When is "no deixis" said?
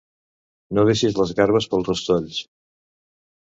0.77-1.21